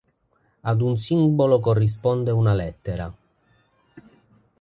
Ad 0.61 0.81
un 0.81 0.97
simbolo 0.97 1.59
corrisponde 1.59 2.31
una 2.31 2.55
lettera. 2.55 3.13